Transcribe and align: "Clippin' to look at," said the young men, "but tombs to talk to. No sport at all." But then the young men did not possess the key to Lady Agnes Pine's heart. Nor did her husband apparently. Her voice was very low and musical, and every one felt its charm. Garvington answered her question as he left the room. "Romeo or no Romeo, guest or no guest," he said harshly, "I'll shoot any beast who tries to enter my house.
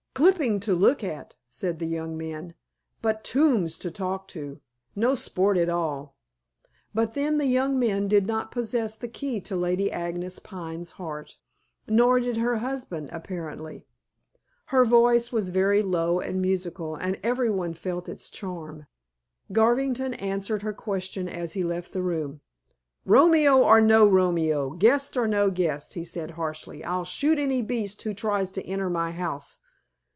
"Clippin' 0.13 0.59
to 0.59 0.75
look 0.75 1.03
at," 1.05 1.35
said 1.49 1.79
the 1.79 1.85
young 1.87 2.17
men, 2.17 2.53
"but 3.01 3.23
tombs 3.23 3.77
to 3.77 3.89
talk 3.89 4.27
to. 4.27 4.59
No 4.93 5.15
sport 5.15 5.57
at 5.57 5.69
all." 5.69 6.17
But 6.93 7.13
then 7.15 7.37
the 7.37 7.47
young 7.47 7.79
men 7.79 8.07
did 8.09 8.27
not 8.27 8.51
possess 8.51 8.95
the 8.97 9.07
key 9.07 9.39
to 9.39 9.55
Lady 9.55 9.89
Agnes 9.91 10.37
Pine's 10.37 10.91
heart. 10.91 11.37
Nor 11.87 12.19
did 12.19 12.37
her 12.37 12.57
husband 12.57 13.07
apparently. 13.13 13.87
Her 14.65 14.83
voice 14.85 15.31
was 15.31 15.47
very 15.49 15.81
low 15.81 16.19
and 16.19 16.41
musical, 16.41 16.93
and 16.95 17.17
every 17.23 17.49
one 17.49 17.73
felt 17.73 18.09
its 18.09 18.29
charm. 18.29 18.85
Garvington 19.53 20.13
answered 20.15 20.61
her 20.61 20.73
question 20.73 21.29
as 21.29 21.53
he 21.53 21.63
left 21.63 21.93
the 21.93 22.03
room. 22.03 22.41
"Romeo 23.05 23.63
or 23.63 23.79
no 23.79 24.05
Romeo, 24.05 24.71
guest 24.71 25.15
or 25.17 25.27
no 25.27 25.49
guest," 25.49 25.93
he 25.93 26.03
said 26.03 26.31
harshly, 26.31 26.83
"I'll 26.83 27.05
shoot 27.05 27.39
any 27.39 27.61
beast 27.63 28.01
who 28.03 28.13
tries 28.13 28.51
to 28.51 28.65
enter 28.65 28.89
my 28.89 29.11
house. 29.11 29.57